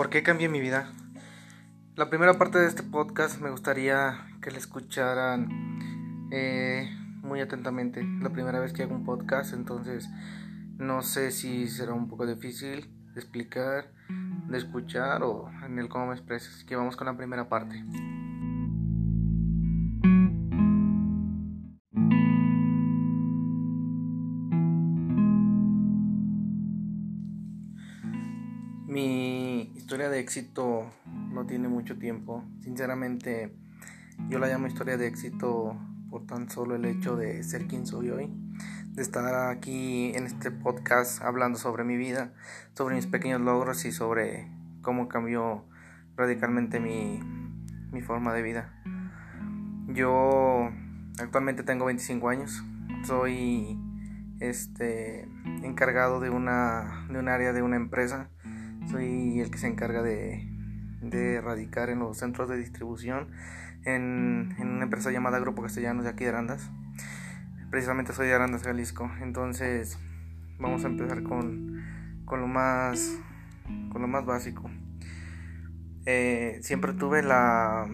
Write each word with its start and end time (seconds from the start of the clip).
¿Por 0.00 0.08
qué 0.08 0.22
cambié 0.22 0.48
mi 0.48 0.60
vida? 0.60 0.90
La 1.94 2.08
primera 2.08 2.38
parte 2.38 2.58
de 2.58 2.66
este 2.66 2.82
podcast 2.82 3.38
me 3.38 3.50
gustaría 3.50 4.28
que 4.40 4.50
le 4.50 4.56
escucharan 4.56 5.46
eh, 6.32 6.88
muy 7.20 7.42
atentamente. 7.42 8.02
La 8.22 8.30
primera 8.30 8.60
vez 8.60 8.72
que 8.72 8.84
hago 8.84 8.94
un 8.94 9.04
podcast, 9.04 9.52
entonces 9.52 10.08
no 10.78 11.02
sé 11.02 11.30
si 11.30 11.68
será 11.68 11.92
un 11.92 12.08
poco 12.08 12.26
difícil 12.26 12.88
de 13.12 13.20
explicar, 13.20 13.92
de 14.48 14.56
escuchar 14.56 15.22
o 15.22 15.50
en 15.66 15.78
el 15.78 15.90
cómo 15.90 16.06
me 16.06 16.14
expreso. 16.14 16.48
Que 16.66 16.76
vamos 16.76 16.96
con 16.96 17.06
la 17.06 17.18
primera 17.18 17.50
parte. 17.50 17.84
Éxito 30.20 30.92
no 31.32 31.46
tiene 31.46 31.68
mucho 31.68 31.98
tiempo. 31.98 32.44
Sinceramente, 32.62 33.52
yo 34.28 34.38
la 34.38 34.48
llamo 34.48 34.66
historia 34.66 34.96
de 34.96 35.06
éxito 35.06 35.76
por 36.10 36.26
tan 36.26 36.48
solo 36.48 36.76
el 36.76 36.84
hecho 36.84 37.16
de 37.16 37.42
ser 37.42 37.66
quien 37.66 37.86
soy 37.86 38.10
hoy, 38.10 38.30
de 38.92 39.02
estar 39.02 39.48
aquí 39.48 40.12
en 40.14 40.26
este 40.26 40.50
podcast 40.50 41.22
hablando 41.22 41.58
sobre 41.58 41.84
mi 41.84 41.96
vida, 41.96 42.32
sobre 42.74 42.96
mis 42.96 43.06
pequeños 43.06 43.40
logros 43.40 43.84
y 43.84 43.92
sobre 43.92 44.48
cómo 44.82 45.08
cambió 45.08 45.64
radicalmente 46.16 46.80
mi, 46.80 47.20
mi 47.90 48.02
forma 48.02 48.34
de 48.34 48.42
vida. 48.42 48.72
Yo 49.88 50.70
actualmente 51.18 51.62
tengo 51.62 51.86
25 51.86 52.28
años, 52.28 52.62
soy 53.04 53.78
este 54.40 55.28
encargado 55.62 56.20
de 56.20 56.30
una 56.30 57.06
de 57.10 57.18
un 57.18 57.28
área 57.28 57.52
de 57.52 57.62
una 57.62 57.76
empresa 57.76 58.30
soy 58.88 59.40
el 59.40 59.50
que 59.50 59.58
se 59.58 59.66
encarga 59.66 60.02
de, 60.02 60.48
de 61.02 61.40
radicar 61.40 61.90
en 61.90 61.98
los 61.98 62.18
centros 62.18 62.48
de 62.48 62.56
distribución 62.56 63.28
en, 63.84 64.54
en, 64.58 64.68
una 64.68 64.84
empresa 64.84 65.10
llamada 65.10 65.38
Grupo 65.38 65.62
Castellanos 65.62 66.04
de 66.04 66.10
aquí 66.10 66.24
de 66.24 66.30
Arandas. 66.30 66.70
Precisamente 67.70 68.12
soy 68.12 68.28
de 68.28 68.34
Arandas, 68.34 68.62
Jalisco. 68.62 69.10
Entonces 69.20 69.98
vamos 70.58 70.84
a 70.84 70.88
empezar 70.88 71.22
con, 71.22 71.82
con 72.24 72.40
lo 72.40 72.46
más 72.46 73.18
con 73.92 74.02
lo 74.02 74.08
más 74.08 74.24
básico. 74.24 74.70
Eh, 76.06 76.58
siempre 76.62 76.92
tuve 76.92 77.22
la, 77.22 77.86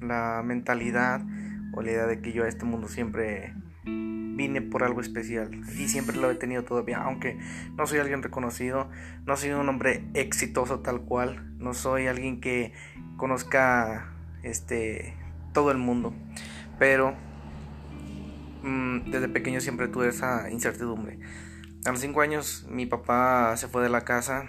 la 0.00 0.42
mentalidad 0.44 1.22
o 1.72 1.82
la 1.82 1.90
idea 1.90 2.06
de 2.06 2.20
que 2.20 2.32
yo 2.32 2.44
a 2.44 2.48
este 2.48 2.64
mundo 2.64 2.88
siempre 2.88 3.54
vine 4.36 4.60
por 4.60 4.84
algo 4.84 5.00
especial 5.00 5.50
y 5.78 5.88
siempre 5.88 6.16
lo 6.16 6.30
he 6.30 6.34
tenido 6.34 6.62
todavía, 6.62 6.98
aunque 6.98 7.38
no 7.76 7.86
soy 7.86 7.98
alguien 7.98 8.22
reconocido, 8.22 8.90
no 9.24 9.36
soy 9.36 9.50
un 9.50 9.68
hombre 9.68 10.04
exitoso 10.12 10.80
tal 10.80 11.00
cual, 11.00 11.56
no 11.58 11.72
soy 11.72 12.06
alguien 12.06 12.40
que 12.40 12.72
conozca 13.16 14.12
este 14.42 15.16
todo 15.54 15.70
el 15.70 15.78
mundo, 15.78 16.14
pero 16.78 17.14
mmm, 18.62 19.10
desde 19.10 19.28
pequeño 19.28 19.60
siempre 19.60 19.88
tuve 19.88 20.08
esa 20.08 20.50
incertidumbre. 20.50 21.18
A 21.86 21.92
los 21.92 22.00
5 22.00 22.20
años 22.20 22.66
mi 22.68 22.84
papá 22.84 23.56
se 23.56 23.68
fue 23.68 23.82
de 23.82 23.88
la 23.88 24.02
casa, 24.02 24.44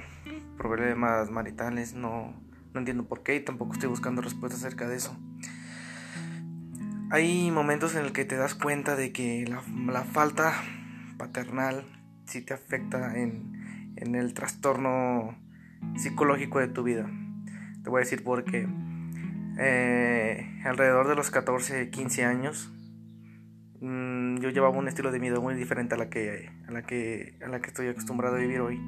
problemas 0.58 1.32
maritales, 1.32 1.94
no, 1.94 2.34
no 2.74 2.80
entiendo 2.80 3.06
por 3.06 3.24
qué 3.24 3.36
y 3.36 3.40
tampoco 3.40 3.74
estoy 3.74 3.88
buscando 3.88 4.22
respuestas 4.22 4.66
acerca 4.66 4.88
de 4.88 4.98
eso 4.98 5.18
hay 7.10 7.52
momentos 7.52 7.96
en 7.96 8.06
el 8.06 8.12
que 8.12 8.26
te 8.26 8.36
das 8.36 8.54
cuenta 8.54 8.96
de 8.96 9.12
que 9.12 9.46
la, 9.48 10.04
falta 10.04 10.54
paternal 11.18 11.86
sí 12.26 12.42
te 12.42 12.54
afecta 12.54 13.18
en, 13.18 13.94
en, 13.96 14.16
el 14.16 14.34
trastorno 14.34 15.38
psicológico 15.96 16.60
de 16.60 16.68
tu 16.68 16.84
vida. 16.84 17.10
Te 17.84 17.90
voy 17.90 18.00
a 18.00 18.04
decir 18.04 18.24
por 18.24 18.44
qué. 18.44 18.68
Eh, 19.60 20.62
alrededor 20.66 21.08
de 21.08 21.16
los 21.16 21.32
14, 21.32 21.90
15 21.90 22.26
años, 22.26 22.72
mmm, 23.80 24.38
yo 24.40 24.50
llevaba 24.50 24.78
un 24.78 24.88
estilo 24.88 25.12
de 25.12 25.20
vida 25.20 25.40
muy 25.40 25.56
diferente 25.56 25.96
a 25.96 25.98
la, 25.98 26.10
que, 26.10 26.52
a, 26.68 26.72
la 26.72 26.84
que, 26.84 27.38
a 27.44 27.48
la 27.48 27.62
que 27.62 27.68
estoy 27.68 27.88
acostumbrado 27.88 28.36
a 28.36 28.40
vivir 28.40 28.60
hoy. 28.60 28.80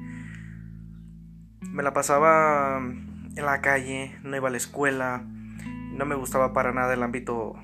Me 1.62 1.82
la 1.82 1.94
pasaba 1.94 2.78
en 2.78 3.44
la 3.46 3.60
calle, 3.62 4.14
no 4.22 4.36
iba 4.36 4.48
a 4.48 4.50
la 4.50 4.58
escuela, 4.58 5.24
no 5.24 6.04
me 6.04 6.14
gustaba 6.14 6.52
para 6.52 6.72
nada 6.72 6.94
el 6.94 7.02
ámbito 7.02 7.56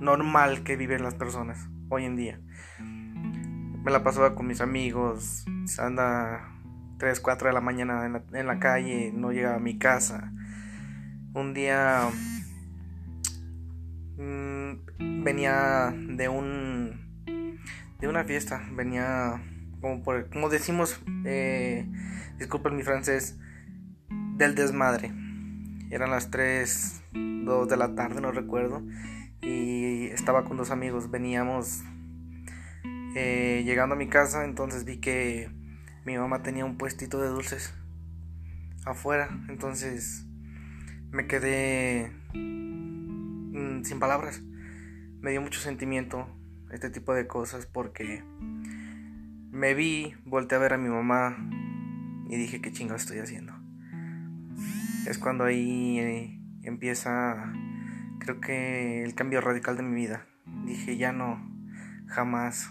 normal 0.00 0.62
que 0.62 0.76
viven 0.76 1.02
las 1.02 1.14
personas 1.14 1.68
hoy 1.88 2.04
en 2.04 2.16
día. 2.16 2.40
Me 2.80 3.90
la 3.90 4.02
pasaba 4.02 4.34
con 4.34 4.46
mis 4.46 4.60
amigos, 4.60 5.44
anda 5.78 6.54
3, 6.98 7.20
4 7.20 7.48
de 7.48 7.54
la 7.54 7.60
mañana 7.60 8.06
en 8.06 8.12
la, 8.12 8.24
en 8.32 8.46
la 8.46 8.58
calle, 8.58 9.12
no 9.14 9.32
llegaba 9.32 9.56
a 9.56 9.60
mi 9.60 9.78
casa. 9.78 10.32
Un 11.34 11.54
día 11.54 12.08
mmm, 14.16 15.24
venía 15.24 15.94
de 15.96 16.28
un 16.28 17.08
de 18.00 18.08
una 18.08 18.24
fiesta, 18.24 18.62
venía 18.72 19.42
como 19.80 20.02
por, 20.02 20.30
como 20.30 20.48
decimos, 20.48 21.00
eh, 21.24 21.88
disculpen 22.38 22.76
mi 22.76 22.82
francés, 22.82 23.38
del 24.36 24.54
desmadre. 24.54 25.12
Eran 25.90 26.10
las 26.10 26.30
3, 26.30 27.02
2 27.44 27.68
de 27.68 27.76
la 27.76 27.94
tarde, 27.94 28.20
no 28.20 28.30
recuerdo 28.30 28.82
y 29.42 30.06
estaba 30.06 30.44
con 30.44 30.56
dos 30.56 30.70
amigos. 30.70 31.10
Veníamos 31.10 31.82
eh, 33.14 33.62
llegando 33.64 33.94
a 33.94 33.98
mi 33.98 34.08
casa, 34.08 34.44
entonces 34.44 34.84
vi 34.84 34.98
que 34.98 35.50
mi 36.04 36.16
mamá 36.16 36.42
tenía 36.42 36.64
un 36.64 36.78
puestito 36.78 37.20
de 37.20 37.28
dulces 37.28 37.74
afuera, 38.84 39.28
entonces 39.48 40.26
me 41.10 41.26
quedé 41.26 42.12
mm, 42.34 43.82
sin 43.84 43.98
palabras. 43.98 44.42
Me 45.20 45.32
dio 45.32 45.40
mucho 45.40 45.60
sentimiento 45.60 46.28
este 46.70 46.90
tipo 46.90 47.14
de 47.14 47.26
cosas 47.26 47.66
porque 47.66 48.22
me 49.50 49.74
vi, 49.74 50.14
volteé 50.24 50.56
a 50.56 50.60
ver 50.60 50.74
a 50.74 50.78
mi 50.78 50.88
mamá 50.88 51.36
y 52.28 52.36
dije 52.36 52.60
qué 52.60 52.70
chingo 52.72 52.94
estoy 52.94 53.18
haciendo. 53.18 53.54
Es 55.06 55.18
cuando 55.18 55.44
ahí 55.44 55.98
eh, 55.98 56.40
empieza 56.62 57.52
creo 58.18 58.40
que 58.40 59.02
el 59.04 59.14
cambio 59.14 59.40
radical 59.40 59.76
de 59.76 59.82
mi 59.82 59.94
vida. 59.94 60.26
Dije, 60.64 60.96
ya 60.96 61.12
no, 61.12 61.40
jamás. 62.06 62.70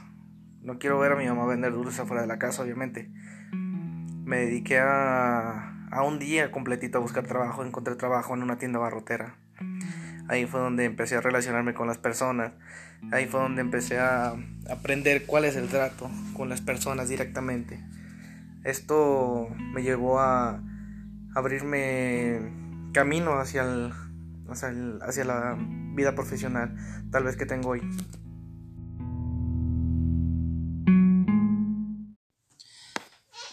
No 0.62 0.80
quiero 0.80 1.00
ver 1.00 1.14
a 1.14 1.16
mi 1.16 1.26
mamá 1.26 1.46
vender 1.46 1.72
dulces 1.72 2.00
afuera 2.00 2.22
de 2.22 2.28
la 2.28 2.40
casa, 2.40 2.64
obviamente. 2.64 3.10
Me 3.52 4.38
dediqué 4.38 4.80
a, 4.80 5.88
a 5.92 6.04
un 6.04 6.20
día 6.20 6.52
completito 6.52 6.98
a 6.98 7.02
buscar 7.02 7.26
trabajo. 7.26 7.64
Encontré 7.64 7.96
trabajo 7.96 8.36
en 8.36 8.44
una 8.44 8.58
tienda 8.58 8.80
barrotera. 8.80 9.38
Ahí 10.28 10.46
fue 10.46 10.60
donde 10.60 10.84
empecé 10.84 11.16
a 11.16 11.22
relacionarme 11.22 11.74
con 11.74 11.88
las 11.88 11.98
personas. 11.98 12.52
Ahí 13.12 13.28
fue 13.28 13.40
donde 13.40 13.62
empecé 13.62 14.00
a 14.00 14.36
aprender 14.70 15.26
cuál 15.26 15.46
es 15.46 15.56
el 15.56 15.70
trato 15.70 16.10
con 16.34 16.50
las 16.50 16.62
personas 16.62 17.08
directamente. 17.08 17.80
Esto 18.64 19.48
me 19.74 19.84
llevó 19.84 20.20
a 20.20 20.62
abrirme 21.34 22.42
camino 22.92 23.40
hacia 23.40 23.64
el, 23.64 23.94
hacia, 24.50 25.26
la 25.26 25.58
vida 25.96 26.16
profesional 26.16 26.76
tal 27.12 27.24
vez 27.24 27.36
que 27.36 27.46
tengo 27.46 27.70
hoy. 27.70 27.82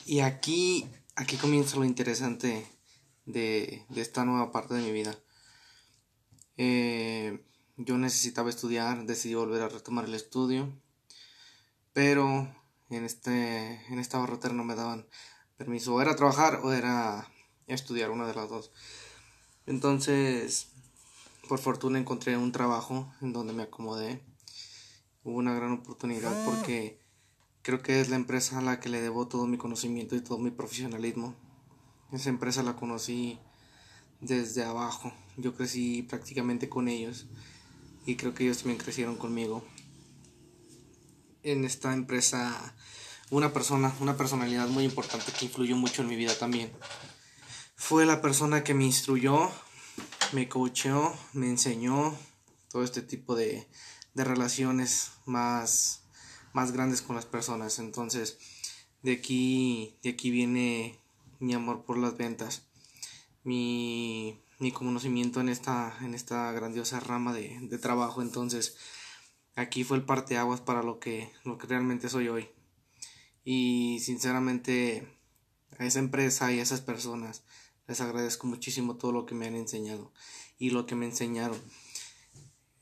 Y 0.06 0.21
aquí, 0.21 0.88
aquí 1.16 1.37
comienza 1.37 1.77
lo 1.77 1.84
interesante 1.84 2.66
de, 3.25 3.84
de 3.88 4.00
esta 4.00 4.25
nueva 4.25 4.53
parte 4.53 4.75
de 4.75 4.83
mi 4.83 4.93
vida. 4.93 5.19
Eh, 6.56 7.44
yo 7.77 7.99
necesitaba 7.99 8.50
estudiar, 8.50 9.06
decidí 9.06 9.34
volver 9.34 9.62
a 9.62 9.69
retomar 9.69 10.04
el 10.04 10.15
estudio, 10.15 10.72
pero 11.93 12.54
en, 12.91 13.04
este, 13.04 13.84
en 13.92 13.98
esta 13.98 14.18
barrotera 14.18 14.54
no 14.54 14.65
me 14.65 14.77
daban 14.77 15.07
permiso, 15.57 15.95
o 15.95 16.03
era 16.03 16.16
trabajar 16.16 16.60
o 16.63 16.72
era 16.72 17.28
estudiar, 17.66 18.10
una 18.10 18.27
de 18.27 18.34
las 18.34 18.48
dos. 18.48 18.71
Entonces 19.66 20.68
por 21.48 21.58
fortuna 21.58 21.98
encontré 21.98 22.36
un 22.36 22.52
trabajo 22.52 23.12
en 23.20 23.32
donde 23.32 23.52
me 23.52 23.64
acomodé. 23.64 24.24
Hubo 25.22 25.38
una 25.38 25.54
gran 25.54 25.72
oportunidad 25.72 26.44
porque 26.44 27.00
creo 27.62 27.82
que 27.82 28.00
es 28.00 28.08
la 28.08 28.16
empresa 28.16 28.58
a 28.58 28.62
la 28.62 28.80
que 28.80 28.88
le 28.88 29.00
debo 29.00 29.28
todo 29.28 29.46
mi 29.46 29.56
conocimiento 29.56 30.16
y 30.16 30.20
todo 30.20 30.38
mi 30.38 30.50
profesionalismo. 30.50 31.34
Esa 32.12 32.28
empresa 32.28 32.62
la 32.62 32.76
conocí 32.76 33.38
desde 34.20 34.64
abajo. 34.64 35.12
Yo 35.36 35.54
crecí 35.54 36.02
prácticamente 36.02 36.68
con 36.68 36.88
ellos 36.88 37.26
y 38.06 38.16
creo 38.16 38.34
que 38.34 38.44
ellos 38.44 38.58
también 38.58 38.78
crecieron 38.78 39.16
conmigo. 39.16 39.64
En 41.42 41.64
esta 41.64 41.92
empresa 41.92 42.74
una 43.30 43.52
persona, 43.52 43.94
una 44.00 44.16
personalidad 44.16 44.68
muy 44.68 44.84
importante 44.84 45.32
que 45.32 45.46
influyó 45.46 45.76
mucho 45.76 46.02
en 46.02 46.08
mi 46.08 46.16
vida 46.16 46.36
también. 46.38 46.70
Fue 47.76 48.06
la 48.06 48.20
persona 48.20 48.62
que 48.62 48.74
me 48.74 48.84
instruyó 48.84 49.50
me 50.32 50.48
coacheó, 50.48 51.15
me 51.32 51.48
enseñó 51.48 52.16
todo 52.71 52.82
este 52.84 53.03
tipo 53.03 53.36
de, 53.36 53.66
de 54.15 54.24
relaciones 54.24 55.12
más, 55.26 56.03
más 56.53 56.72
grandes 56.72 57.03
con 57.03 57.16
las 57.16 57.26
personas. 57.26 57.78
Entonces, 57.78 58.38
de 59.03 59.12
aquí, 59.12 59.97
de 60.03 60.10
aquí 60.10 60.30
viene 60.30 60.98
mi 61.41 61.54
amor 61.54 61.84
por 61.84 61.98
las 61.98 62.16
ventas. 62.16 62.66
mi, 63.44 64.41
mi 64.59 64.72
conocimiento 64.72 65.41
en 65.41 65.48
esta, 65.48 65.97
en 66.00 66.15
esta 66.15 66.50
grandiosa 66.53 67.00
rama 67.00 67.32
de, 67.32 67.59
de 67.62 67.78
trabajo. 67.78 68.22
Entonces, 68.22 68.77
aquí 69.56 69.84
fue 69.84 69.97
el 69.98 70.04
parteaguas 70.04 70.60
para 70.60 70.82
lo 70.82 70.98
que, 70.98 71.30
lo 71.44 71.59
que 71.59 71.66
realmente 71.66 72.09
soy 72.09 72.28
hoy. 72.28 72.48
Y 73.44 74.00
sinceramente, 74.00 75.06
a 75.78 75.84
esa 75.84 75.98
empresa 75.98 76.53
y 76.53 76.60
a 76.60 76.62
esas 76.62 76.80
personas 76.80 77.44
les 77.86 78.01
agradezco 78.01 78.47
muchísimo 78.47 78.97
todo 78.97 79.13
lo 79.13 79.27
que 79.27 79.34
me 79.34 79.47
han 79.47 79.57
enseñado 79.57 80.13
y 80.59 80.71
lo 80.71 80.86
que 80.86 80.95
me 80.95 81.07
enseñaron. 81.07 81.59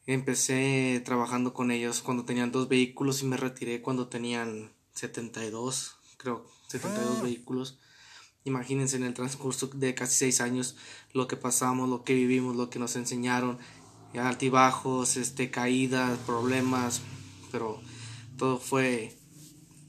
Empecé 0.06 1.00
trabajando 1.04 1.54
con 1.54 1.70
ellos 1.70 2.02
cuando 2.02 2.24
tenían 2.24 2.52
dos 2.52 2.68
vehículos 2.68 3.22
y 3.22 3.26
me 3.26 3.36
retiré 3.36 3.82
cuando 3.82 4.08
tenían 4.08 4.72
72, 4.94 5.96
creo, 6.16 6.46
72 6.68 7.18
ah. 7.18 7.22
vehículos. 7.22 7.78
Imagínense 8.44 8.96
en 8.96 9.04
el 9.04 9.14
transcurso 9.14 9.68
de 9.68 9.94
casi 9.94 10.16
seis 10.16 10.40
años 10.40 10.76
lo 11.12 11.28
que 11.28 11.36
pasamos, 11.36 11.88
lo 11.88 12.02
que 12.02 12.14
vivimos, 12.14 12.56
lo 12.56 12.70
que 12.70 12.80
nos 12.80 12.96
enseñaron, 12.96 13.58
altibajos, 14.14 15.16
este, 15.16 15.50
caídas, 15.50 16.18
problemas, 16.20 17.02
pero 17.52 17.80
todo 18.36 18.58
fue 18.58 19.16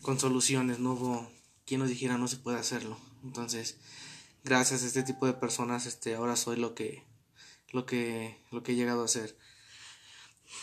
con 0.03 0.19
soluciones, 0.19 0.79
no 0.79 0.93
hubo 0.93 1.27
quien 1.65 1.79
nos 1.79 1.89
dijera 1.89 2.17
no 2.17 2.27
se 2.27 2.37
puede 2.37 2.57
hacerlo. 2.57 2.97
Entonces, 3.23 3.79
gracias 4.43 4.83
a 4.83 4.87
este 4.87 5.03
tipo 5.03 5.25
de 5.25 5.33
personas, 5.33 5.85
este, 5.85 6.15
ahora 6.15 6.35
soy 6.35 6.57
lo 6.57 6.75
que, 6.75 7.03
lo 7.71 7.85
que, 7.85 8.37
lo 8.51 8.63
que 8.63 8.73
he 8.73 8.75
llegado 8.75 9.03
a 9.03 9.07
ser 9.07 9.37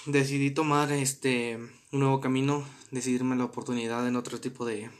decidí 0.06 0.50
tomar 0.50 0.92
este 0.92 1.56
un 1.92 2.00
nuevo 2.00 2.20
camino, 2.20 2.64
decidirme 2.90 3.36
la 3.36 3.44
oportunidad 3.44 4.06
en 4.06 4.16
otro 4.16 4.40
tipo 4.40 4.64
de, 4.64 4.90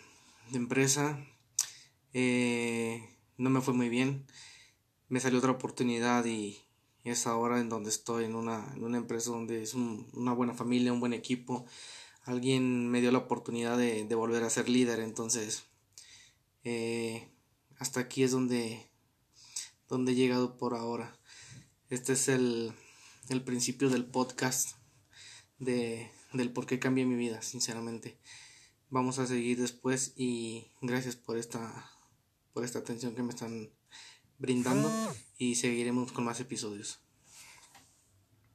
empresa. 0.53 1.25
Eh, 2.13 3.09
no 3.37 3.51
me 3.51 3.61
fue 3.61 3.75
muy 3.75 3.89
bien. 3.89 4.27
Me 5.09 5.21
salió 5.21 5.39
otra 5.39 5.53
oportunidad 5.53 6.25
y 6.25 6.59
es 7.05 7.27
ahora 7.27 7.61
en 7.61 7.69
donde 7.69 7.91
estoy, 7.91 8.25
en 8.25 8.35
una, 8.35 8.73
en 8.75 8.85
una 8.85 8.99
empresa 8.99 9.31
donde 9.31 9.63
es 9.63 9.75
una 9.75 10.33
buena 10.33 10.55
familia, 10.55 10.93
un 10.93 11.01
buen 11.01 11.13
equipo. 11.13 11.67
Alguien 12.25 12.89
me 12.91 13.01
dio 13.01 13.13
la 13.13 13.19
oportunidad 13.19 13.79
de, 13.79 14.05
volver 14.15 14.43
a 14.43 14.51
ser 14.51 14.69
líder, 14.69 15.01
entonces 15.01 15.65
eh, 16.65 17.29
hasta 17.81 18.01
aquí 18.01 18.23
es 18.23 18.31
donde, 18.31 18.87
donde 19.89 20.13
he 20.13 20.15
llegado 20.15 20.59
por 20.59 20.75
ahora. 20.75 21.19
Este 21.89 22.13
es 22.13 22.29
el, 22.29 22.73
el 23.31 23.43
principio 23.43 23.89
del 23.89 24.05
podcast 24.05 24.77
de, 25.59 26.11
del 26.35 26.53
por 26.53 26.67
qué 26.67 26.79
cambié 26.79 27.07
mi 27.07 27.17
vida, 27.17 27.41
sinceramente. 27.41 28.19
Vamos 28.91 29.19
a 29.19 29.27
seguir 29.27 29.59
después 29.59 30.13
y 30.15 30.71
gracias 30.83 31.17
por 31.17 31.39
esta, 31.39 31.91
por 32.53 32.65
esta 32.65 32.81
atención 32.81 33.15
que 33.15 33.23
me 33.23 33.31
están 33.31 33.71
brindando 34.39 34.91
y 35.39 35.55
seguiremos 35.55 36.13
con 36.13 36.25
más 36.25 36.39
episodios. 36.39 37.01